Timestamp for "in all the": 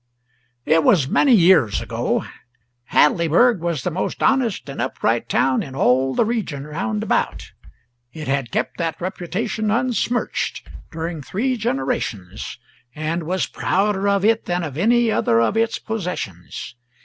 5.61-6.25